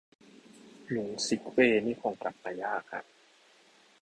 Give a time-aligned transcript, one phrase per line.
[0.93, 3.03] ลุงซิคเว่นี่คงกลับมายากฮะ